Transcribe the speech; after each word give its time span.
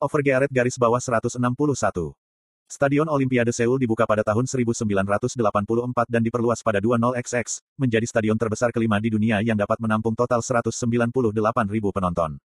Overgearet 0.00 0.48
garis 0.48 0.80
bawah 0.80 0.96
161. 0.96 1.36
Stadion 2.64 3.04
Olimpiade 3.04 3.52
Seoul 3.52 3.76
dibuka 3.76 4.08
pada 4.08 4.24
tahun 4.24 4.48
1984 4.48 4.88
dan 6.08 6.24
diperluas 6.24 6.64
pada 6.64 6.80
20XX, 6.80 7.60
menjadi 7.76 8.06
stadion 8.08 8.32
terbesar 8.40 8.72
kelima 8.72 8.96
di 8.96 9.12
dunia 9.12 9.44
yang 9.44 9.60
dapat 9.60 9.76
menampung 9.76 10.16
total 10.16 10.40
198.000 10.40 11.12
penonton. 11.92 12.40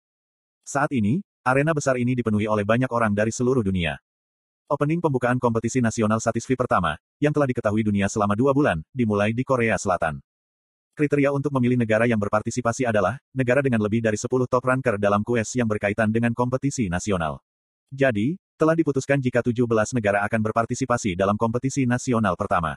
Saat 0.65 0.96
ini, 0.96 1.21
arena 1.45 1.77
besar 1.77 2.01
ini 2.01 2.17
dipenuhi 2.17 2.49
oleh 2.49 2.65
banyak 2.65 2.88
orang 2.88 3.12
dari 3.12 3.29
seluruh 3.29 3.61
dunia. 3.61 4.00
Opening 4.73 5.05
pembukaan 5.05 5.37
kompetisi 5.37 5.84
nasional 5.84 6.25
Satisfi 6.25 6.57
pertama, 6.57 6.96
yang 7.21 7.37
telah 7.37 7.53
diketahui 7.53 7.84
dunia 7.84 8.09
selama 8.09 8.32
dua 8.32 8.57
bulan, 8.57 8.80
dimulai 8.96 9.37
di 9.37 9.45
Korea 9.45 9.77
Selatan. 9.77 10.25
Kriteria 10.93 11.32
untuk 11.32 11.56
memilih 11.56 11.80
negara 11.80 12.04
yang 12.04 12.20
berpartisipasi 12.20 12.84
adalah, 12.84 13.16
negara 13.32 13.64
dengan 13.64 13.80
lebih 13.80 14.04
dari 14.04 14.20
10 14.20 14.29
top 14.29 14.61
ranker 14.61 15.00
dalam 15.00 15.24
kues 15.24 15.48
yang 15.56 15.64
berkaitan 15.64 16.12
dengan 16.12 16.36
kompetisi 16.36 16.92
nasional. 16.92 17.41
Jadi, 17.88 18.36
telah 18.61 18.77
diputuskan 18.77 19.16
jika 19.16 19.41
17 19.41 19.64
negara 19.97 20.20
akan 20.28 20.41
berpartisipasi 20.45 21.16
dalam 21.16 21.41
kompetisi 21.41 21.88
nasional 21.88 22.36
pertama. 22.36 22.77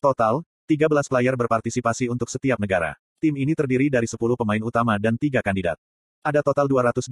Total, 0.00 0.40
13 0.64 0.88
player 1.04 1.36
berpartisipasi 1.36 2.08
untuk 2.08 2.32
setiap 2.32 2.56
negara. 2.56 2.96
Tim 3.20 3.36
ini 3.36 3.52
terdiri 3.52 3.92
dari 3.92 4.08
10 4.08 4.16
pemain 4.40 4.64
utama 4.64 4.96
dan 4.96 5.20
3 5.20 5.44
kandidat. 5.44 5.76
Ada 6.24 6.40
total 6.40 6.64
221 6.64 7.04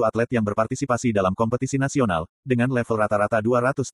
atlet 0.00 0.28
yang 0.32 0.48
berpartisipasi 0.48 1.12
dalam 1.12 1.36
kompetisi 1.36 1.76
nasional, 1.76 2.24
dengan 2.40 2.72
level 2.72 3.04
rata-rata 3.04 3.36
213. 3.44 3.84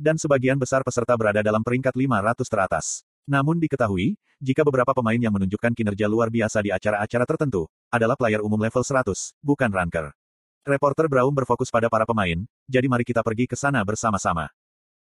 Dan 0.00 0.16
sebagian 0.16 0.56
besar 0.56 0.80
peserta 0.80 1.12
berada 1.20 1.44
dalam 1.44 1.60
peringkat 1.60 1.92
500 1.92 2.48
teratas. 2.48 3.04
Namun 3.28 3.60
diketahui, 3.60 4.16
jika 4.40 4.64
beberapa 4.64 4.96
pemain 4.96 5.20
yang 5.20 5.36
menunjukkan 5.36 5.76
kinerja 5.76 6.08
luar 6.08 6.32
biasa 6.32 6.64
di 6.64 6.72
acara-acara 6.72 7.24
tertentu, 7.28 7.68
adalah 7.92 8.16
player 8.16 8.40
umum 8.40 8.56
level 8.56 8.80
100, 8.80 9.36
bukan 9.44 9.68
ranker. 9.68 10.16
Reporter 10.64 11.08
Braum 11.08 11.32
berfokus 11.32 11.72
pada 11.72 11.88
para 11.88 12.04
pemain, 12.04 12.44
jadi 12.68 12.84
mari 12.88 13.04
kita 13.04 13.24
pergi 13.24 13.48
ke 13.48 13.56
sana 13.56 13.80
bersama-sama. 13.80 14.48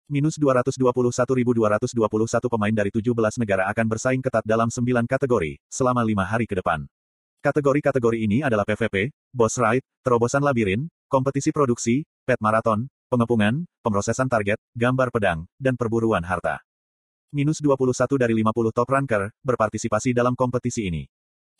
Minus 0.08 0.40
221.221 0.40 1.44
pemain 2.48 2.72
dari 2.72 2.88
17 2.88 3.12
negara 3.40 3.68
akan 3.68 3.86
bersaing 3.88 4.24
ketat 4.24 4.44
dalam 4.48 4.72
9 4.72 5.04
kategori, 5.04 5.60
selama 5.68 6.00
5 6.00 6.24
hari 6.24 6.48
ke 6.48 6.56
depan. 6.56 6.88
Kategori-kategori 7.44 8.18
ini 8.24 8.40
adalah 8.44 8.64
PVP, 8.64 9.12
Boss 9.32 9.56
Ride, 9.56 9.84
Terobosan 10.04 10.44
Labirin, 10.44 10.88
Kompetisi 11.08 11.48
Produksi, 11.52 12.04
Pet 12.24 12.40
Marathon, 12.44 12.88
Pengepungan, 13.08 13.64
Pemrosesan 13.80 14.28
Target, 14.28 14.60
Gambar 14.76 15.08
Pedang, 15.08 15.48
dan 15.56 15.80
Perburuan 15.80 16.24
Harta. 16.28 16.67
Minus 17.28 17.60
21 17.60 18.16
dari 18.16 18.32
50 18.40 18.72
top 18.72 18.88
ranker, 18.88 19.28
berpartisipasi 19.44 20.16
dalam 20.16 20.32
kompetisi 20.32 20.88
ini. 20.88 21.04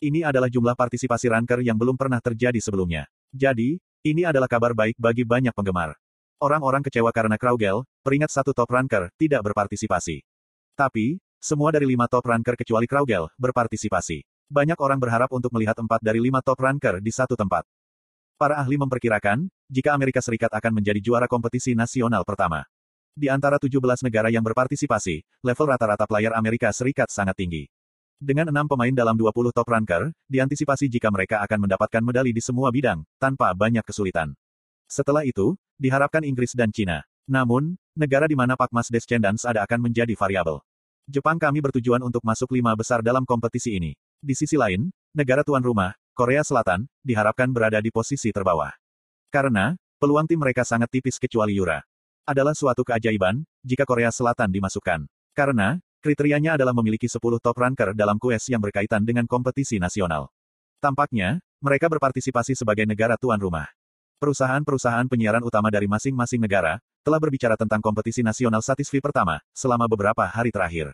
Ini 0.01 0.25
adalah 0.25 0.49
jumlah 0.49 0.73
partisipasi 0.73 1.29
ranker 1.29 1.61
yang 1.61 1.77
belum 1.77 1.93
pernah 1.93 2.17
terjadi 2.17 2.57
sebelumnya. 2.57 3.05
Jadi, 3.29 3.77
ini 4.01 4.25
adalah 4.25 4.49
kabar 4.49 4.73
baik 4.73 4.97
bagi 4.97 5.21
banyak 5.21 5.53
penggemar. 5.53 5.93
Orang-orang 6.41 6.81
kecewa 6.81 7.13
karena 7.13 7.37
Kraugel, 7.37 7.85
peringat 8.01 8.33
satu 8.33 8.49
top 8.49 8.65
ranker, 8.65 9.13
tidak 9.21 9.45
berpartisipasi. 9.45 10.25
Tapi, 10.73 11.21
semua 11.37 11.69
dari 11.69 11.85
lima 11.85 12.09
top 12.09 12.25
ranker 12.25 12.57
kecuali 12.57 12.89
Kraugel, 12.89 13.29
berpartisipasi. 13.37 14.25
Banyak 14.49 14.81
orang 14.81 14.97
berharap 14.97 15.29
untuk 15.29 15.53
melihat 15.53 15.77
empat 15.77 16.01
dari 16.01 16.17
lima 16.17 16.41
top 16.41 16.65
ranker 16.65 16.97
di 16.97 17.13
satu 17.13 17.37
tempat. 17.37 17.61
Para 18.41 18.57
ahli 18.57 18.73
memperkirakan, 18.73 19.45
jika 19.69 19.93
Amerika 19.93 20.17
Serikat 20.17 20.49
akan 20.49 20.81
menjadi 20.81 20.97
juara 20.97 21.29
kompetisi 21.29 21.77
nasional 21.77 22.25
pertama. 22.25 22.65
Di 23.19 23.27
antara 23.27 23.59
17 23.59 23.83
negara 24.07 24.31
yang 24.31 24.39
berpartisipasi, 24.47 25.43
level 25.43 25.67
rata-rata 25.67 26.07
player 26.07 26.31
Amerika 26.39 26.71
Serikat 26.71 27.11
sangat 27.11 27.35
tinggi. 27.35 27.67
Dengan 28.15 28.47
enam 28.47 28.63
pemain 28.63 28.95
dalam 28.95 29.19
20 29.19 29.51
top 29.51 29.67
ranker, 29.67 30.15
diantisipasi 30.31 30.87
jika 30.87 31.11
mereka 31.11 31.43
akan 31.43 31.67
mendapatkan 31.67 31.99
medali 31.99 32.31
di 32.31 32.39
semua 32.39 32.71
bidang, 32.71 33.03
tanpa 33.19 33.51
banyak 33.51 33.83
kesulitan. 33.83 34.31
Setelah 34.87 35.27
itu, 35.27 35.59
diharapkan 35.75 36.23
Inggris 36.23 36.55
dan 36.55 36.71
Cina. 36.71 37.03
Namun, 37.27 37.75
negara 37.91 38.23
di 38.23 38.39
mana 38.39 38.55
Pak 38.55 38.71
Mas 38.71 38.87
Descendants 38.87 39.43
ada 39.43 39.67
akan 39.67 39.91
menjadi 39.91 40.15
variabel. 40.15 40.63
Jepang 41.03 41.35
kami 41.35 41.59
bertujuan 41.59 41.99
untuk 41.99 42.23
masuk 42.23 42.55
lima 42.55 42.71
besar 42.71 43.03
dalam 43.03 43.27
kompetisi 43.27 43.75
ini. 43.75 43.99
Di 44.23 44.31
sisi 44.31 44.55
lain, 44.55 44.95
negara 45.11 45.43
tuan 45.43 45.59
rumah, 45.59 45.91
Korea 46.15 46.39
Selatan, 46.39 46.87
diharapkan 47.03 47.51
berada 47.51 47.83
di 47.83 47.91
posisi 47.91 48.31
terbawah. 48.31 48.71
Karena, 49.27 49.75
peluang 49.99 50.23
tim 50.23 50.39
mereka 50.39 50.63
sangat 50.63 50.87
tipis 50.87 51.19
kecuali 51.19 51.59
Yura 51.59 51.83
adalah 52.29 52.53
suatu 52.53 52.85
keajaiban, 52.85 53.41
jika 53.65 53.89
Korea 53.89 54.13
Selatan 54.13 54.53
dimasukkan. 54.53 55.09
Karena, 55.33 55.81
kriterianya 56.05 56.53
adalah 56.53 56.77
memiliki 56.77 57.09
10 57.09 57.41
top 57.41 57.57
ranker 57.57 57.97
dalam 57.97 58.21
kues 58.21 58.45
yang 58.53 58.61
berkaitan 58.61 59.01
dengan 59.01 59.25
kompetisi 59.25 59.81
nasional. 59.81 60.29
Tampaknya, 60.77 61.41
mereka 61.59 61.89
berpartisipasi 61.89 62.53
sebagai 62.53 62.85
negara 62.85 63.17
tuan 63.17 63.41
rumah. 63.41 63.67
Perusahaan-perusahaan 64.21 65.09
penyiaran 65.09 65.41
utama 65.41 65.73
dari 65.73 65.89
masing-masing 65.89 66.39
negara, 66.39 66.77
telah 67.01 67.17
berbicara 67.17 67.57
tentang 67.57 67.81
kompetisi 67.81 68.21
nasional 68.21 68.61
Satisfi 68.61 69.01
pertama, 69.01 69.41
selama 69.55 69.89
beberapa 69.89 70.27
hari 70.29 70.53
terakhir. 70.53 70.93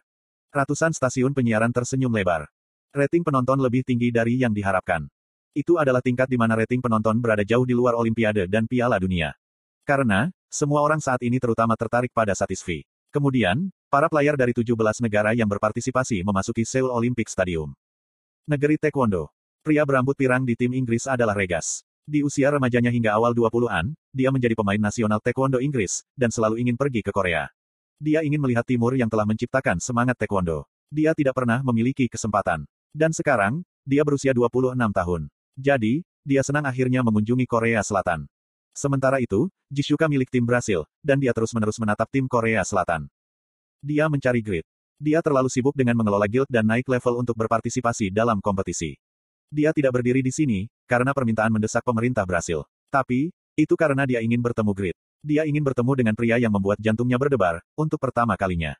Ratusan 0.56 0.95
stasiun 0.95 1.35
penyiaran 1.35 1.74
tersenyum 1.75 2.13
lebar. 2.16 2.47
Rating 2.95 3.28
penonton 3.28 3.59
lebih 3.59 3.84
tinggi 3.84 4.07
dari 4.07 4.40
yang 4.40 4.56
diharapkan. 4.56 5.03
Itu 5.51 5.75
adalah 5.75 6.00
tingkat 6.00 6.31
di 6.31 6.40
mana 6.40 6.56
rating 6.56 6.79
penonton 6.79 7.19
berada 7.19 7.44
jauh 7.44 7.68
di 7.68 7.75
luar 7.75 7.95
Olimpiade 7.95 8.47
dan 8.47 8.68
Piala 8.68 8.95
Dunia. 9.01 9.35
Karena, 9.85 10.31
semua 10.56 10.80
orang 10.80 11.04
saat 11.04 11.20
ini 11.20 11.36
terutama 11.36 11.76
tertarik 11.76 12.16
pada 12.16 12.32
Satisfi. 12.32 12.88
Kemudian, 13.12 13.68
para 13.92 14.08
player 14.08 14.40
dari 14.40 14.56
17 14.56 15.04
negara 15.04 15.36
yang 15.36 15.52
berpartisipasi 15.52 16.24
memasuki 16.24 16.64
Seoul 16.64 16.96
Olympic 16.96 17.28
Stadium. 17.28 17.76
Negeri 18.48 18.80
Taekwondo. 18.80 19.36
Pria 19.60 19.84
berambut 19.84 20.16
pirang 20.16 20.48
di 20.48 20.56
tim 20.56 20.72
Inggris 20.72 21.12
adalah 21.12 21.36
Regas. 21.36 21.84
Di 22.08 22.24
usia 22.24 22.56
remajanya 22.56 22.88
hingga 22.88 23.12
awal 23.18 23.36
20-an, 23.36 23.98
dia 24.16 24.32
menjadi 24.32 24.56
pemain 24.56 24.80
nasional 24.80 25.20
Taekwondo 25.20 25.60
Inggris, 25.60 26.08
dan 26.16 26.32
selalu 26.32 26.64
ingin 26.64 26.80
pergi 26.80 27.04
ke 27.04 27.12
Korea. 27.12 27.52
Dia 28.00 28.24
ingin 28.24 28.40
melihat 28.40 28.64
Timur 28.64 28.96
yang 28.96 29.12
telah 29.12 29.28
menciptakan 29.28 29.84
semangat 29.84 30.16
Taekwondo. 30.16 30.70
Dia 30.88 31.12
tidak 31.12 31.36
pernah 31.36 31.60
memiliki 31.66 32.08
kesempatan. 32.08 32.64
Dan 32.96 33.12
sekarang, 33.12 33.66
dia 33.84 34.08
berusia 34.08 34.32
26 34.32 34.72
tahun. 34.72 35.22
Jadi, 35.60 36.06
dia 36.24 36.42
senang 36.48 36.64
akhirnya 36.64 37.04
mengunjungi 37.04 37.44
Korea 37.44 37.84
Selatan. 37.84 38.30
Sementara 38.75 39.24
itu, 39.24 39.47
Jishuka 39.72 40.12
milik 40.12 40.28
tim 40.28 40.44
Brasil, 40.44 40.84
dan 41.00 41.16
dia 41.16 41.31
terus-menerus 41.31 41.80
menatap 41.80 42.12
tim 42.12 42.28
Korea 42.28 42.59
Selatan. 42.68 43.08
Dia 43.80 44.12
mencari 44.12 44.44
grid. 44.44 44.68
Dia 45.00 45.24
terlalu 45.24 45.47
sibuk 45.47 45.72
dengan 45.80 45.96
mengelola 45.96 46.28
guild 46.28 46.52
dan 46.52 46.68
naik 46.68 46.84
level 46.91 47.24
untuk 47.24 47.40
berpartisipasi 47.40 48.12
dalam 48.12 48.44
kompetisi. 48.44 49.00
Dia 49.47 49.72
tidak 49.72 49.96
berdiri 49.96 50.19
di 50.19 50.36
sini, 50.36 50.68
karena 50.84 51.16
permintaan 51.16 51.56
mendesak 51.56 51.88
pemerintah 51.88 52.28
Brasil. 52.28 52.68
Tapi, 52.91 53.31
itu 53.56 53.74
karena 53.80 54.03
dia 54.03 54.19
ingin 54.19 54.44
bertemu 54.44 54.72
grid. 54.75 54.96
Dia 55.24 55.47
ingin 55.47 55.63
bertemu 55.63 55.92
dengan 55.96 56.13
pria 56.13 56.36
yang 56.36 56.52
membuat 56.52 56.75
jantungnya 56.84 57.16
berdebar, 57.16 57.63
untuk 57.80 58.03
pertama 58.03 58.36
kalinya. 58.36 58.75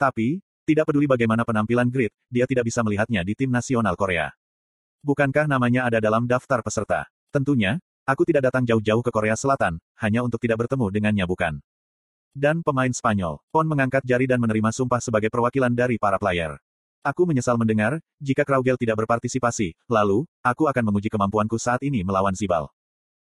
Tapi, 0.00 0.40
tidak 0.64 0.88
peduli 0.88 1.04
bagaimana 1.04 1.44
penampilan 1.44 1.92
grid, 1.92 2.08
dia 2.32 2.48
tidak 2.48 2.64
bisa 2.64 2.80
melihatnya 2.80 3.20
di 3.20 3.36
tim 3.36 3.52
nasional 3.52 3.92
Korea. 3.92 4.32
Bukankah 5.04 5.44
namanya 5.44 5.84
ada 5.84 6.00
dalam 6.00 6.24
daftar 6.24 6.64
peserta? 6.64 7.04
Tentunya, 7.28 7.76
Aku 8.04 8.28
tidak 8.28 8.52
datang 8.52 8.68
jauh-jauh 8.68 9.00
ke 9.00 9.08
Korea 9.08 9.32
Selatan, 9.32 9.80
hanya 9.96 10.20
untuk 10.20 10.36
tidak 10.36 10.60
bertemu 10.60 10.92
dengannya 10.92 11.24
bukan. 11.24 11.56
Dan 12.36 12.60
pemain 12.60 12.92
Spanyol, 12.92 13.40
Pon 13.48 13.64
mengangkat 13.64 14.04
jari 14.04 14.28
dan 14.28 14.44
menerima 14.44 14.76
sumpah 14.76 15.00
sebagai 15.00 15.32
perwakilan 15.32 15.72
dari 15.72 15.96
para 15.96 16.20
player. 16.20 16.60
Aku 17.00 17.24
menyesal 17.24 17.56
mendengar, 17.56 17.96
jika 18.20 18.44
Kraugel 18.44 18.76
tidak 18.76 19.00
berpartisipasi, 19.00 19.72
lalu, 19.88 20.28
aku 20.44 20.68
akan 20.68 20.84
menguji 20.84 21.08
kemampuanku 21.08 21.56
saat 21.56 21.80
ini 21.80 22.04
melawan 22.04 22.36
Zibal. 22.36 22.68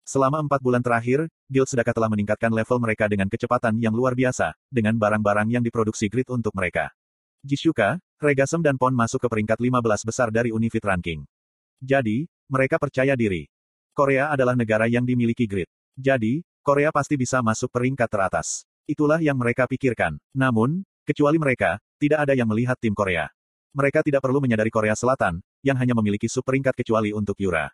Selama 0.05 0.41
empat 0.41 0.61
bulan 0.61 0.85
terakhir, 0.85 1.25
Guild 1.49 1.69
Sedaka 1.69 1.89
telah 1.89 2.09
meningkatkan 2.09 2.53
level 2.53 2.77
mereka 2.77 3.09
dengan 3.09 3.25
kecepatan 3.25 3.77
yang 3.81 3.97
luar 3.97 4.13
biasa, 4.13 4.53
dengan 4.69 4.97
barang-barang 4.97 5.49
yang 5.49 5.65
diproduksi 5.65 6.13
Grid 6.13 6.29
untuk 6.29 6.53
mereka. 6.53 6.93
Jishuka, 7.41 7.97
Regasem 8.21 8.61
dan 8.61 8.77
Pon 8.77 8.93
masuk 8.93 9.17
ke 9.21 9.27
peringkat 9.33 9.57
15 9.57 10.05
besar 10.05 10.29
dari 10.29 10.53
Unifit 10.53 10.85
Ranking. 10.85 11.25
Jadi, 11.81 12.29
mereka 12.49 12.77
percaya 12.77 13.17
diri. 13.17 13.49
Korea 13.99 14.31
adalah 14.31 14.55
negara 14.55 14.87
yang 14.87 15.03
dimiliki 15.03 15.43
grid. 15.43 15.67
Jadi, 15.99 16.39
Korea 16.63 16.87
pasti 16.87 17.19
bisa 17.19 17.43
masuk 17.43 17.67
peringkat 17.67 18.07
teratas. 18.07 18.63
Itulah 18.87 19.19
yang 19.19 19.35
mereka 19.35 19.67
pikirkan. 19.67 20.15
Namun, 20.31 20.87
kecuali 21.03 21.35
mereka, 21.35 21.83
tidak 21.99 22.23
ada 22.23 22.31
yang 22.31 22.47
melihat 22.47 22.79
tim 22.79 22.95
Korea. 22.95 23.27
Mereka 23.75 23.99
tidak 24.07 24.23
perlu 24.23 24.39
menyadari 24.39 24.71
Korea 24.71 24.95
Selatan, 24.95 25.43
yang 25.67 25.75
hanya 25.75 25.91
memiliki 25.99 26.31
sub 26.31 26.47
peringkat 26.47 26.79
kecuali 26.79 27.11
untuk 27.11 27.35
Yura. 27.43 27.67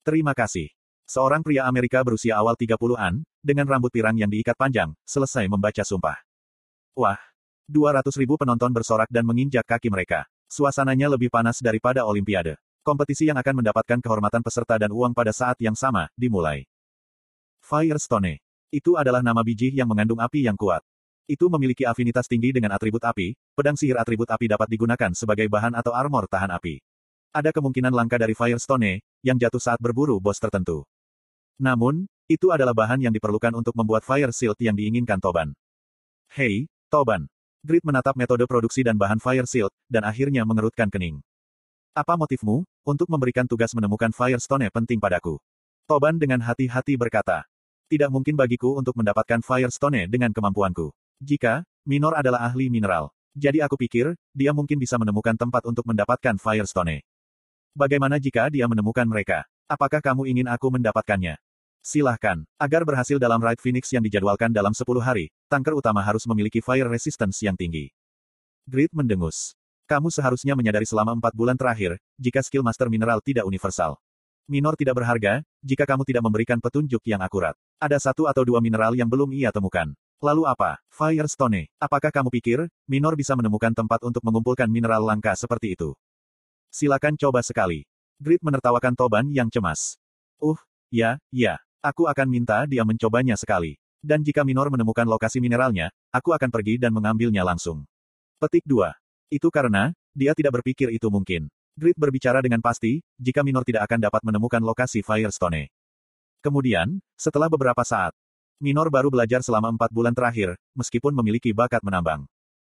Terima 0.00 0.32
kasih. 0.32 0.72
Seorang 1.04 1.44
pria 1.44 1.68
Amerika 1.68 2.00
berusia 2.00 2.40
awal 2.40 2.56
30-an, 2.56 3.20
dengan 3.44 3.68
rambut 3.68 3.92
pirang 3.92 4.16
yang 4.16 4.32
diikat 4.32 4.56
panjang, 4.56 4.96
selesai 5.04 5.44
membaca 5.44 5.84
sumpah. 5.84 6.16
Wah! 6.96 7.20
200 7.68 8.08
ribu 8.16 8.40
penonton 8.40 8.72
bersorak 8.72 9.12
dan 9.12 9.28
menginjak 9.28 9.68
kaki 9.68 9.92
mereka. 9.92 10.24
Suasananya 10.48 11.12
lebih 11.12 11.28
panas 11.28 11.60
daripada 11.60 12.08
Olimpiade. 12.08 12.56
Kompetisi 12.80 13.28
yang 13.28 13.36
akan 13.36 13.60
mendapatkan 13.60 14.00
kehormatan 14.00 14.40
peserta 14.40 14.80
dan 14.80 14.88
uang 14.88 15.12
pada 15.12 15.36
saat 15.36 15.60
yang 15.60 15.76
sama, 15.76 16.08
dimulai. 16.16 16.64
Firestone. 17.60 18.40
Itu 18.72 18.96
adalah 18.96 19.20
nama 19.20 19.44
biji 19.44 19.68
yang 19.76 19.84
mengandung 19.84 20.16
api 20.16 20.48
yang 20.48 20.56
kuat. 20.56 20.80
Itu 21.28 21.52
memiliki 21.52 21.84
afinitas 21.84 22.24
tinggi 22.24 22.56
dengan 22.56 22.72
atribut 22.72 23.04
api, 23.04 23.36
pedang 23.52 23.76
sihir 23.76 24.00
atribut 24.00 24.32
api 24.32 24.48
dapat 24.48 24.66
digunakan 24.72 25.12
sebagai 25.12 25.44
bahan 25.52 25.76
atau 25.76 25.92
armor 25.92 26.24
tahan 26.24 26.50
api. 26.56 26.80
Ada 27.30 27.52
kemungkinan 27.52 27.92
langka 27.92 28.16
dari 28.16 28.32
Firestone, 28.32 29.04
yang 29.20 29.36
jatuh 29.36 29.60
saat 29.60 29.78
berburu 29.78 30.16
bos 30.16 30.40
tertentu. 30.40 30.88
Namun, 31.60 32.08
itu 32.32 32.48
adalah 32.48 32.72
bahan 32.72 33.04
yang 33.04 33.12
diperlukan 33.12 33.52
untuk 33.52 33.76
membuat 33.76 34.08
fire 34.08 34.32
shield 34.32 34.56
yang 34.56 34.72
diinginkan 34.72 35.20
Toban. 35.20 35.52
Hei, 36.32 36.64
Toban. 36.88 37.28
Grid 37.60 37.84
menatap 37.84 38.16
metode 38.16 38.48
produksi 38.48 38.80
dan 38.80 38.96
bahan 38.96 39.20
fire 39.20 39.44
shield, 39.44 39.70
dan 39.84 40.08
akhirnya 40.08 40.48
mengerutkan 40.48 40.88
kening. 40.88 41.20
Apa 41.90 42.14
motifmu, 42.14 42.62
untuk 42.84 43.06
memberikan 43.12 43.44
tugas 43.44 43.72
menemukan 43.76 44.10
Firestone 44.12 44.72
penting 44.72 44.98
padaku? 44.98 45.36
Toban 45.84 46.16
dengan 46.16 46.40
hati-hati 46.40 46.94
berkata. 46.94 47.44
Tidak 47.90 48.08
mungkin 48.08 48.38
bagiku 48.38 48.78
untuk 48.78 48.94
mendapatkan 48.94 49.42
Firestone 49.42 50.06
dengan 50.06 50.30
kemampuanku. 50.30 50.94
Jika, 51.18 51.66
Minor 51.82 52.14
adalah 52.14 52.46
ahli 52.46 52.70
mineral. 52.70 53.10
Jadi 53.34 53.62
aku 53.62 53.74
pikir, 53.78 54.14
dia 54.30 54.50
mungkin 54.50 54.76
bisa 54.76 55.00
menemukan 55.00 55.34
tempat 55.34 55.64
untuk 55.66 55.86
mendapatkan 55.86 56.36
Firestone. 56.36 57.02
Bagaimana 57.72 58.18
jika 58.18 58.50
dia 58.50 58.66
menemukan 58.66 59.06
mereka? 59.06 59.46
Apakah 59.70 60.02
kamu 60.02 60.26
ingin 60.26 60.46
aku 60.50 60.70
mendapatkannya? 60.74 61.38
Silahkan. 61.80 62.44
Agar 62.60 62.84
berhasil 62.84 63.16
dalam 63.16 63.40
Raid 63.40 63.62
Phoenix 63.62 63.88
yang 63.94 64.04
dijadwalkan 64.04 64.52
dalam 64.52 64.76
10 64.76 64.84
hari, 65.00 65.32
tanker 65.48 65.72
utama 65.72 66.04
harus 66.04 66.28
memiliki 66.28 66.60
fire 66.60 66.90
resistance 66.90 67.40
yang 67.40 67.56
tinggi. 67.56 67.88
Grid 68.68 68.92
mendengus. 68.92 69.56
Kamu 69.90 70.06
seharusnya 70.06 70.54
menyadari 70.54 70.86
selama 70.86 71.18
empat 71.18 71.34
bulan 71.34 71.58
terakhir, 71.58 71.98
jika 72.14 72.38
skill 72.46 72.62
master 72.62 72.86
mineral 72.86 73.18
tidak 73.18 73.42
universal. 73.42 73.98
Minor 74.46 74.78
tidak 74.78 75.02
berharga, 75.02 75.42
jika 75.66 75.82
kamu 75.82 76.06
tidak 76.06 76.22
memberikan 76.22 76.62
petunjuk 76.62 77.02
yang 77.10 77.18
akurat. 77.18 77.58
Ada 77.82 77.98
satu 77.98 78.30
atau 78.30 78.46
dua 78.46 78.62
mineral 78.62 78.94
yang 78.94 79.10
belum 79.10 79.34
ia 79.34 79.50
temukan. 79.50 79.90
Lalu 80.22 80.46
apa? 80.46 80.78
Firestone. 80.94 81.74
Apakah 81.82 82.14
kamu 82.14 82.30
pikir, 82.30 82.70
Minor 82.86 83.18
bisa 83.18 83.34
menemukan 83.34 83.74
tempat 83.74 83.98
untuk 84.06 84.22
mengumpulkan 84.22 84.70
mineral 84.70 85.02
langka 85.02 85.34
seperti 85.34 85.74
itu? 85.74 85.98
Silakan 86.70 87.18
coba 87.18 87.42
sekali. 87.42 87.82
Grid 88.22 88.46
menertawakan 88.46 88.94
Toban 88.94 89.26
yang 89.26 89.50
cemas. 89.50 89.98
Uh, 90.38 90.60
ya, 90.94 91.18
ya. 91.34 91.58
Aku 91.82 92.06
akan 92.06 92.30
minta 92.30 92.62
dia 92.70 92.86
mencobanya 92.86 93.34
sekali. 93.34 93.74
Dan 93.98 94.22
jika 94.22 94.46
Minor 94.46 94.70
menemukan 94.70 95.08
lokasi 95.08 95.42
mineralnya, 95.42 95.90
aku 96.14 96.30
akan 96.30 96.54
pergi 96.54 96.78
dan 96.78 96.94
mengambilnya 96.94 97.42
langsung. 97.42 97.90
Petik 98.38 98.62
2. 98.70 98.99
Itu 99.30 99.46
karena, 99.54 99.94
dia 100.10 100.34
tidak 100.34 100.58
berpikir 100.58 100.90
itu 100.90 101.06
mungkin. 101.06 101.46
Grid 101.78 101.94
berbicara 101.94 102.42
dengan 102.42 102.58
pasti, 102.58 102.98
jika 103.14 103.46
Minor 103.46 103.62
tidak 103.62 103.86
akan 103.86 104.02
dapat 104.02 104.26
menemukan 104.26 104.58
lokasi 104.58 105.06
Firestone. 105.06 105.70
Kemudian, 106.42 106.98
setelah 107.14 107.46
beberapa 107.46 107.86
saat, 107.86 108.10
Minor 108.58 108.90
baru 108.90 109.08
belajar 109.08 109.40
selama 109.40 109.70
empat 109.72 109.88
bulan 109.94 110.12
terakhir, 110.12 110.58
meskipun 110.76 111.14
memiliki 111.14 111.54
bakat 111.54 111.80
menambang. 111.80 112.26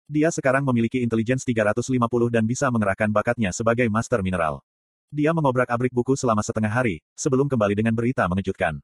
Dia 0.04 0.34
sekarang 0.34 0.66
memiliki 0.66 0.98
intelligence 0.98 1.46
350 1.46 1.94
dan 2.28 2.44
bisa 2.44 2.68
mengerahkan 2.74 3.08
bakatnya 3.08 3.54
sebagai 3.54 3.86
master 3.86 4.20
mineral. 4.20 4.60
Dia 5.08 5.32
mengobrak-abrik 5.32 5.94
buku 5.94 6.18
selama 6.18 6.44
setengah 6.44 6.68
hari, 6.68 7.00
sebelum 7.16 7.48
kembali 7.48 7.72
dengan 7.72 7.94
berita 7.96 8.26
mengejutkan. 8.28 8.82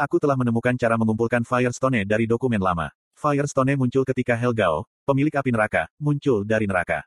Aku 0.00 0.16
telah 0.16 0.38
menemukan 0.38 0.72
cara 0.78 0.96
mengumpulkan 0.96 1.44
Firestone 1.44 2.08
dari 2.08 2.24
dokumen 2.24 2.62
lama. 2.62 2.88
Firestone 3.16 3.78
muncul 3.78 4.02
ketika 4.02 4.34
Helgao, 4.34 4.88
pemilik 5.06 5.30
api 5.30 5.50
neraka, 5.54 5.86
muncul 6.00 6.42
dari 6.42 6.66
neraka. 6.66 7.06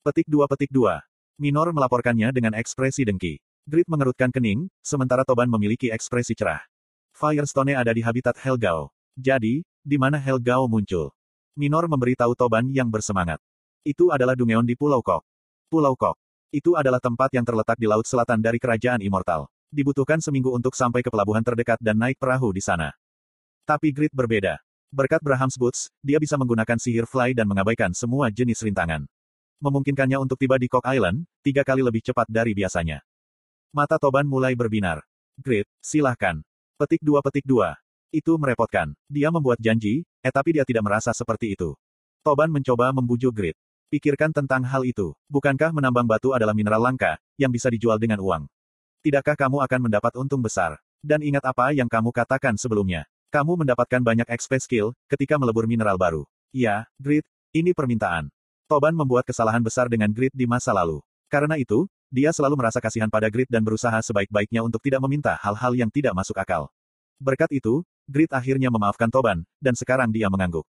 Petik 0.00 0.28
2 0.30 0.46
petik 0.46 0.70
2. 0.72 1.00
Minor 1.40 1.72
melaporkannya 1.72 2.32
dengan 2.32 2.56
ekspresi 2.56 3.04
dengki. 3.04 3.40
Grid 3.68 3.88
mengerutkan 3.88 4.32
kening, 4.32 4.68
sementara 4.80 5.24
Toban 5.24 5.48
memiliki 5.48 5.92
ekspresi 5.92 6.32
cerah. 6.32 6.64
Firestone 7.12 7.76
ada 7.76 7.92
di 7.92 8.00
habitat 8.00 8.38
Helgao. 8.40 8.88
Jadi, 9.18 9.60
di 9.80 9.96
mana 10.00 10.16
Helgao 10.16 10.64
muncul? 10.68 11.12
Minor 11.58 11.84
memberitahu 11.90 12.32
Toban 12.38 12.70
yang 12.72 12.88
bersemangat. 12.88 13.42
Itu 13.84 14.12
adalah 14.12 14.36
Dungeon 14.36 14.64
di 14.64 14.76
Pulau 14.76 15.00
Kok. 15.04 15.24
Pulau 15.68 15.96
Kok. 15.96 16.16
Itu 16.50 16.74
adalah 16.74 16.98
tempat 16.98 17.30
yang 17.30 17.44
terletak 17.46 17.78
di 17.78 17.86
laut 17.86 18.04
selatan 18.04 18.42
dari 18.42 18.58
kerajaan 18.58 19.00
immortal. 19.00 19.46
Dibutuhkan 19.70 20.18
seminggu 20.18 20.50
untuk 20.50 20.74
sampai 20.74 21.04
ke 21.04 21.10
pelabuhan 21.14 21.46
terdekat 21.46 21.78
dan 21.78 21.94
naik 21.94 22.18
perahu 22.18 22.50
di 22.50 22.58
sana. 22.58 22.90
Tapi 23.62 23.94
Grid 23.94 24.10
berbeda. 24.10 24.58
Berkat 24.90 25.22
Braham's 25.22 25.54
Boots, 25.54 25.86
dia 26.02 26.18
bisa 26.18 26.34
menggunakan 26.34 26.74
sihir 26.74 27.06
fly 27.06 27.30
dan 27.30 27.46
mengabaikan 27.46 27.94
semua 27.94 28.26
jenis 28.26 28.58
rintangan. 28.58 29.06
Memungkinkannya 29.62 30.18
untuk 30.18 30.34
tiba 30.34 30.58
di 30.58 30.66
Cock 30.66 30.82
Island, 30.82 31.30
tiga 31.46 31.62
kali 31.62 31.78
lebih 31.78 32.02
cepat 32.02 32.26
dari 32.26 32.50
biasanya. 32.58 32.98
Mata 33.70 34.02
Toban 34.02 34.26
mulai 34.26 34.58
berbinar. 34.58 35.06
Grid, 35.38 35.70
silahkan. 35.78 36.42
Petik 36.74 37.06
dua 37.06 37.22
petik 37.22 37.46
dua. 37.46 37.78
Itu 38.10 38.34
merepotkan. 38.34 38.90
Dia 39.06 39.30
membuat 39.30 39.62
janji, 39.62 40.02
eh 40.26 40.32
tapi 40.34 40.58
dia 40.58 40.66
tidak 40.66 40.82
merasa 40.82 41.14
seperti 41.14 41.54
itu. 41.54 41.78
Toban 42.26 42.50
mencoba 42.50 42.90
membujuk 42.90 43.30
Grid. 43.30 43.56
Pikirkan 43.94 44.34
tentang 44.34 44.66
hal 44.66 44.82
itu. 44.82 45.14
Bukankah 45.30 45.70
menambang 45.70 46.10
batu 46.10 46.34
adalah 46.34 46.50
mineral 46.50 46.82
langka, 46.82 47.14
yang 47.38 47.54
bisa 47.54 47.70
dijual 47.70 47.94
dengan 48.02 48.18
uang? 48.18 48.50
Tidakkah 49.06 49.38
kamu 49.38 49.62
akan 49.70 49.80
mendapat 49.86 50.18
untung 50.18 50.42
besar? 50.42 50.82
Dan 50.98 51.22
ingat 51.22 51.46
apa 51.46 51.70
yang 51.70 51.86
kamu 51.86 52.10
katakan 52.10 52.58
sebelumnya. 52.58 53.06
Kamu 53.30 53.62
mendapatkan 53.62 54.02
banyak 54.02 54.26
XP 54.26 54.58
skill, 54.58 54.90
ketika 55.06 55.38
melebur 55.38 55.62
mineral 55.70 55.94
baru. 55.94 56.26
Ya, 56.50 56.90
Grid, 56.98 57.22
ini 57.54 57.70
permintaan. 57.70 58.26
Toban 58.66 58.90
membuat 58.90 59.22
kesalahan 59.22 59.62
besar 59.62 59.86
dengan 59.86 60.10
Grid 60.10 60.34
di 60.34 60.50
masa 60.50 60.74
lalu. 60.74 60.98
Karena 61.30 61.54
itu, 61.54 61.86
dia 62.10 62.34
selalu 62.34 62.58
merasa 62.58 62.82
kasihan 62.82 63.06
pada 63.06 63.30
Grid 63.30 63.46
dan 63.46 63.62
berusaha 63.62 64.02
sebaik-baiknya 64.02 64.66
untuk 64.66 64.82
tidak 64.82 64.98
meminta 65.06 65.38
hal-hal 65.38 65.78
yang 65.78 65.86
tidak 65.94 66.10
masuk 66.10 66.34
akal. 66.42 66.74
Berkat 67.22 67.54
itu, 67.54 67.86
Grid 68.10 68.34
akhirnya 68.34 68.66
memaafkan 68.66 69.06
Toban, 69.06 69.46
dan 69.62 69.78
sekarang 69.78 70.10
dia 70.10 70.26
mengangguk. 70.26 70.66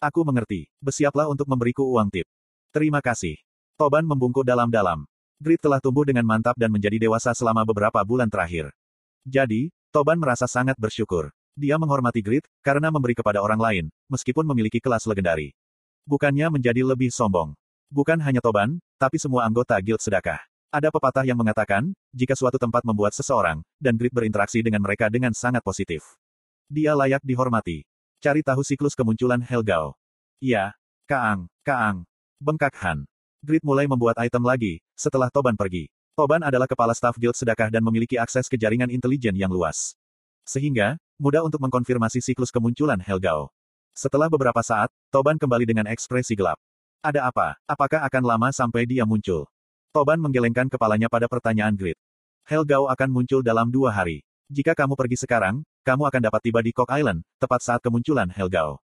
Aku 0.00 0.24
mengerti. 0.24 0.72
Bersiaplah 0.80 1.28
untuk 1.28 1.44
memberiku 1.44 1.84
uang 1.92 2.08
tip. 2.08 2.24
Terima 2.72 3.04
kasih. 3.04 3.36
Toban 3.76 4.08
membungkuk 4.08 4.48
dalam-dalam. 4.48 5.04
Grid 5.36 5.60
telah 5.60 5.76
tumbuh 5.76 6.08
dengan 6.08 6.24
mantap 6.24 6.56
dan 6.56 6.72
menjadi 6.72 6.96
dewasa 6.96 7.36
selama 7.36 7.68
beberapa 7.68 8.00
bulan 8.00 8.32
terakhir. 8.32 8.72
Jadi, 9.28 9.68
Toban 9.92 10.16
merasa 10.16 10.48
sangat 10.48 10.80
bersyukur. 10.80 11.36
Dia 11.52 11.76
menghormati 11.76 12.24
Grid, 12.24 12.48
karena 12.64 12.88
memberi 12.88 13.12
kepada 13.12 13.44
orang 13.44 13.60
lain, 13.60 13.84
meskipun 14.08 14.48
memiliki 14.48 14.80
kelas 14.80 15.04
legendari. 15.04 15.52
Bukannya 16.08 16.48
menjadi 16.48 16.80
lebih 16.80 17.12
sombong. 17.12 17.52
Bukan 17.92 18.16
hanya 18.24 18.40
Toban, 18.40 18.80
tapi 18.96 19.20
semua 19.20 19.44
anggota 19.44 19.76
guild 19.84 20.00
sedekah. 20.00 20.40
Ada 20.72 20.88
pepatah 20.88 21.28
yang 21.28 21.36
mengatakan, 21.36 21.92
jika 22.16 22.32
suatu 22.32 22.56
tempat 22.56 22.80
membuat 22.88 23.12
seseorang, 23.12 23.60
dan 23.76 24.00
Grid 24.00 24.16
berinteraksi 24.16 24.64
dengan 24.64 24.80
mereka 24.80 25.12
dengan 25.12 25.36
sangat 25.36 25.60
positif. 25.60 26.16
Dia 26.72 26.96
layak 26.96 27.20
dihormati. 27.20 27.84
Cari 28.24 28.40
tahu 28.40 28.64
siklus 28.64 28.96
kemunculan 28.96 29.44
Helgao. 29.44 29.92
Iya. 30.40 30.72
Kaang, 31.04 31.52
Kaang. 31.60 32.08
Bengkak 32.40 32.72
Han. 32.80 33.04
Grid 33.44 33.60
mulai 33.60 33.84
membuat 33.84 34.16
item 34.24 34.48
lagi, 34.48 34.80
setelah 34.96 35.28
Toban 35.28 35.60
pergi. 35.60 35.92
Toban 36.16 36.40
adalah 36.40 36.64
kepala 36.64 36.96
staf 36.96 37.20
guild 37.20 37.36
sedekah 37.36 37.68
dan 37.68 37.84
memiliki 37.84 38.16
akses 38.16 38.48
ke 38.48 38.56
jaringan 38.56 38.88
intelijen 38.88 39.36
yang 39.36 39.52
luas. 39.52 39.92
Sehingga, 40.48 40.96
mudah 41.22 41.46
untuk 41.46 41.62
mengkonfirmasi 41.62 42.18
siklus 42.18 42.50
kemunculan 42.50 42.98
Helgao. 42.98 43.54
Setelah 43.94 44.26
beberapa 44.26 44.58
saat, 44.66 44.90
Toban 45.14 45.38
kembali 45.38 45.62
dengan 45.62 45.86
ekspresi 45.86 46.34
gelap. 46.34 46.58
Ada 46.98 47.30
apa? 47.30 47.54
Apakah 47.70 48.02
akan 48.10 48.22
lama 48.26 48.48
sampai 48.50 48.90
dia 48.90 49.06
muncul? 49.06 49.46
Toban 49.94 50.18
menggelengkan 50.18 50.66
kepalanya 50.66 51.06
pada 51.06 51.30
pertanyaan 51.30 51.78
Grid. 51.78 51.94
Helgao 52.42 52.90
akan 52.90 53.06
muncul 53.14 53.38
dalam 53.38 53.70
dua 53.70 53.94
hari. 53.94 54.26
Jika 54.50 54.74
kamu 54.74 54.98
pergi 54.98 55.22
sekarang, 55.22 55.62
kamu 55.86 56.10
akan 56.10 56.22
dapat 56.26 56.40
tiba 56.42 56.58
di 56.58 56.74
Cock 56.74 56.90
Island, 56.90 57.22
tepat 57.38 57.62
saat 57.62 57.80
kemunculan 57.86 58.26
Helgao. 58.26 58.82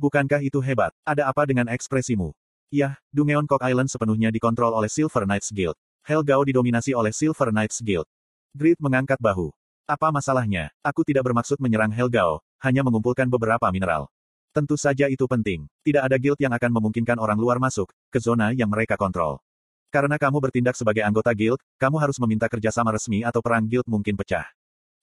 Bukankah 0.00 0.40
itu 0.40 0.64
hebat? 0.64 0.96
Ada 1.04 1.28
apa 1.28 1.44
dengan 1.44 1.68
ekspresimu? 1.68 2.32
Yah, 2.72 2.96
Dungeon 3.12 3.44
Cock 3.44 3.66
Island 3.68 3.92
sepenuhnya 3.92 4.32
dikontrol 4.32 4.72
oleh 4.72 4.88
Silver 4.88 5.28
Knights 5.28 5.52
Guild. 5.52 5.76
Helgao 6.06 6.40
didominasi 6.48 6.96
oleh 6.96 7.12
Silver 7.12 7.52
Knights 7.52 7.84
Guild. 7.84 8.08
Grid 8.56 8.80
mengangkat 8.80 9.20
bahu. 9.20 9.52
Apa 9.88 10.12
masalahnya? 10.12 10.68
Aku 10.84 11.00
tidak 11.00 11.24
bermaksud 11.24 11.56
menyerang 11.64 11.88
Helgao, 11.88 12.44
hanya 12.60 12.84
mengumpulkan 12.84 13.24
beberapa 13.24 13.72
mineral. 13.72 14.12
Tentu 14.52 14.76
saja 14.76 15.08
itu 15.08 15.24
penting. 15.24 15.64
Tidak 15.80 16.04
ada 16.04 16.20
guild 16.20 16.36
yang 16.36 16.52
akan 16.52 16.76
memungkinkan 16.76 17.16
orang 17.16 17.40
luar 17.40 17.56
masuk 17.56 17.88
ke 18.12 18.20
zona 18.20 18.52
yang 18.52 18.68
mereka 18.68 19.00
kontrol. 19.00 19.40
Karena 19.88 20.20
kamu 20.20 20.44
bertindak 20.44 20.76
sebagai 20.76 21.00
anggota 21.00 21.32
guild, 21.32 21.56
kamu 21.80 21.96
harus 22.04 22.20
meminta 22.20 22.52
kerjasama 22.52 22.92
resmi 22.92 23.24
atau 23.24 23.40
perang 23.40 23.64
guild 23.64 23.88
mungkin 23.88 24.12
pecah. 24.12 24.44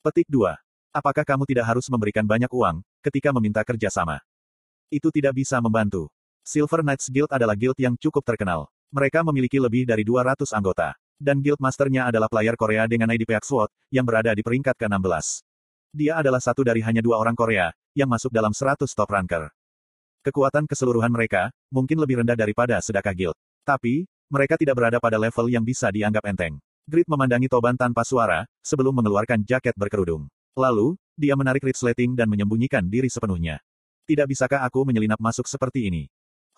Petik 0.06 0.30
2. 0.30 0.54
Apakah 0.94 1.26
kamu 1.26 1.50
tidak 1.50 1.66
harus 1.66 1.90
memberikan 1.90 2.22
banyak 2.22 2.54
uang 2.54 2.86
ketika 3.02 3.34
meminta 3.34 3.66
kerjasama? 3.66 4.22
Itu 4.94 5.10
tidak 5.10 5.34
bisa 5.34 5.58
membantu. 5.66 6.14
Silver 6.46 6.86
Knights 6.86 7.10
Guild 7.10 7.34
adalah 7.34 7.58
guild 7.58 7.82
yang 7.82 7.98
cukup 7.98 8.22
terkenal. 8.22 8.70
Mereka 8.94 9.26
memiliki 9.26 9.58
lebih 9.58 9.90
dari 9.90 10.06
200 10.06 10.54
anggota. 10.54 10.94
Dan 11.16 11.40
guild 11.40 11.64
masternya 11.64 12.12
adalah 12.12 12.28
player 12.28 12.60
Korea 12.60 12.84
dengan 12.92 13.08
ID 13.08 13.24
Peak 13.24 13.48
SWOT, 13.48 13.72
yang 13.88 14.04
berada 14.04 14.36
di 14.36 14.44
peringkat 14.44 14.76
ke-16. 14.76 15.48
Dia 15.96 16.20
adalah 16.20 16.44
satu 16.44 16.60
dari 16.60 16.84
hanya 16.84 17.00
dua 17.00 17.16
orang 17.16 17.40
Korea, 17.40 17.72
yang 17.96 18.12
masuk 18.12 18.36
dalam 18.36 18.52
100 18.52 18.84
top 18.92 19.08
ranker. 19.08 19.48
Kekuatan 20.28 20.68
keseluruhan 20.68 21.08
mereka, 21.08 21.56
mungkin 21.72 22.04
lebih 22.04 22.20
rendah 22.20 22.36
daripada 22.36 22.76
sedekah 22.84 23.16
guild. 23.16 23.38
Tapi, 23.64 24.04
mereka 24.28 24.60
tidak 24.60 24.76
berada 24.76 25.00
pada 25.00 25.16
level 25.16 25.48
yang 25.48 25.64
bisa 25.64 25.88
dianggap 25.88 26.28
enteng. 26.28 26.60
Grid 26.84 27.08
memandangi 27.08 27.48
Toban 27.48 27.80
tanpa 27.80 28.04
suara, 28.04 28.44
sebelum 28.60 28.92
mengeluarkan 29.00 29.42
jaket 29.48 29.74
berkerudung. 29.74 30.28
Lalu, 30.60 31.00
dia 31.16 31.34
menarik 31.40 31.64
resleting 31.64 32.14
dan 32.14 32.28
menyembunyikan 32.28 32.84
diri 32.86 33.08
sepenuhnya. 33.08 33.64
Tidak 34.06 34.28
bisakah 34.28 34.68
aku 34.68 34.86
menyelinap 34.86 35.18
masuk 35.18 35.48
seperti 35.48 35.88
ini? 35.90 36.06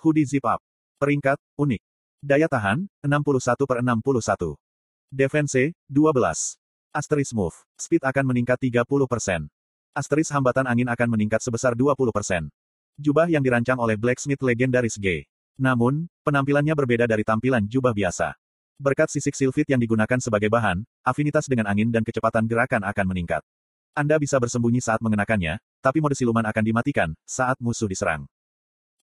Hoodie 0.02 0.28
zip 0.28 0.44
up. 0.44 0.60
Peringkat, 1.00 1.40
unik. 1.56 1.82
Daya 2.18 2.50
tahan, 2.50 2.90
61 3.06 3.70
per 3.70 3.78
61. 3.86 4.58
Defense, 5.14 5.78
12. 5.86 6.58
Asteris 6.90 7.30
move. 7.30 7.54
Speed 7.78 8.02
akan 8.02 8.26
meningkat 8.34 8.58
30%. 8.58 9.46
Asteris 9.94 10.34
hambatan 10.34 10.66
angin 10.66 10.90
akan 10.90 11.14
meningkat 11.14 11.46
sebesar 11.46 11.78
20%. 11.78 12.50
Jubah 12.98 13.30
yang 13.30 13.46
dirancang 13.46 13.78
oleh 13.78 13.94
Blacksmith 13.94 14.42
legendaris 14.42 14.98
G. 14.98 15.30
Namun, 15.62 16.10
penampilannya 16.26 16.74
berbeda 16.74 17.06
dari 17.06 17.22
tampilan 17.22 17.70
jubah 17.70 17.94
biasa. 17.94 18.34
Berkat 18.82 19.14
sisik 19.14 19.38
silfit 19.38 19.70
yang 19.70 19.82
digunakan 19.82 20.18
sebagai 20.18 20.50
bahan, 20.50 20.82
afinitas 21.06 21.46
dengan 21.46 21.70
angin 21.70 21.94
dan 21.94 22.02
kecepatan 22.02 22.50
gerakan 22.50 22.82
akan 22.82 23.06
meningkat. 23.10 23.46
Anda 23.94 24.18
bisa 24.18 24.42
bersembunyi 24.42 24.82
saat 24.82 25.02
mengenakannya, 25.06 25.62
tapi 25.86 26.02
mode 26.02 26.18
siluman 26.18 26.46
akan 26.46 26.64
dimatikan 26.66 27.10
saat 27.26 27.58
musuh 27.62 27.90
diserang. 27.90 28.26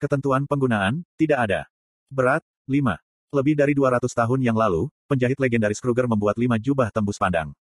Ketentuan 0.03 0.47
penggunaan, 0.47 1.07
tidak 1.15 1.39
ada. 1.47 1.61
Berat, 2.07 2.47
5. 2.65 2.97
Lebih 3.37 3.55
dari 3.61 3.77
200 3.77 4.09
tahun 4.09 4.41
yang 4.41 4.57
lalu, 4.57 4.89
penjahit 5.05 5.37
legendaris 5.37 5.85
Kruger 5.85 6.09
membuat 6.09 6.41
5 6.41 6.57
jubah 6.57 6.89
tembus 6.89 7.21
pandang. 7.21 7.53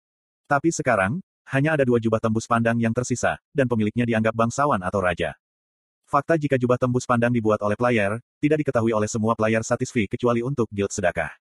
Tapi 0.48 0.72
sekarang, 0.72 1.20
hanya 1.52 1.76
ada 1.76 1.84
dua 1.84 2.00
jubah 2.00 2.24
tembus 2.24 2.48
pandang 2.48 2.80
yang 2.80 2.96
tersisa, 2.96 3.36
dan 3.52 3.68
pemiliknya 3.68 4.08
dianggap 4.08 4.32
bangsawan 4.32 4.80
atau 4.80 5.04
raja. 5.04 5.36
Fakta 6.08 6.40
jika 6.40 6.56
jubah 6.56 6.80
tembus 6.80 7.04
pandang 7.04 7.32
dibuat 7.32 7.60
oleh 7.60 7.76
player, 7.76 8.16
tidak 8.40 8.64
diketahui 8.64 8.96
oleh 8.96 9.08
semua 9.08 9.36
player 9.36 9.60
satisfi 9.60 10.08
kecuali 10.08 10.40
untuk 10.40 10.68
guild 10.72 10.92
sedekah. 10.92 11.32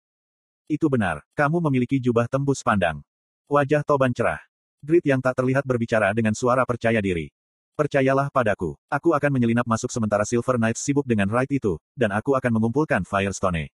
Itu 0.66 0.90
benar, 0.90 1.23
kamu 1.38 1.62
memiliki 1.71 2.02
jubah 2.02 2.26
tembus 2.26 2.66
pandang. 2.66 2.99
Wajah 3.47 3.87
Toban 3.87 4.11
cerah. 4.11 4.42
Grit 4.83 5.07
yang 5.07 5.23
tak 5.23 5.38
terlihat 5.38 5.62
berbicara 5.62 6.11
dengan 6.11 6.35
suara 6.35 6.66
percaya 6.66 6.99
diri. 6.99 7.31
Percayalah 7.73 8.29
padaku, 8.29 8.76
aku 8.93 9.17
akan 9.17 9.33
menyelinap 9.33 9.64
masuk 9.64 9.88
sementara 9.88 10.29
Silver 10.29 10.61
Knight 10.61 10.76
sibuk 10.76 11.09
dengan 11.09 11.25
raid 11.33 11.49
itu, 11.57 11.81
dan 11.97 12.12
aku 12.12 12.37
akan 12.37 12.61
mengumpulkan 12.61 13.00
Firestone. 13.00 13.73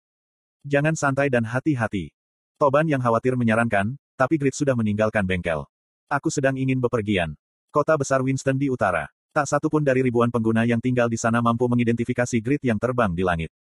Jangan 0.66 0.98
santai 0.98 1.30
dan 1.30 1.46
hati-hati. 1.46 2.10
Toban 2.58 2.90
yang 2.90 2.98
khawatir 2.98 3.38
menyarankan, 3.38 3.94
tapi 4.18 4.42
Grit 4.42 4.58
sudah 4.58 4.74
meninggalkan 4.74 5.22
bengkel. 5.22 5.70
Aku 6.10 6.34
sedang 6.34 6.58
ingin 6.58 6.82
bepergian. 6.82 7.38
Kota 7.70 7.94
besar 7.94 8.26
Winston 8.26 8.58
di 8.58 8.74
utara. 8.74 9.14
Tak 9.30 9.46
satu 9.46 9.70
pun 9.70 9.86
dari 9.86 10.02
ribuan 10.02 10.34
pengguna 10.34 10.66
yang 10.66 10.82
tinggal 10.82 11.06
di 11.06 11.18
sana 11.22 11.38
mampu 11.38 11.70
mengidentifikasi 11.70 12.38
Grit 12.42 12.66
yang 12.66 12.82
terbang 12.82 13.14
di 13.14 13.22
langit. 13.22 13.54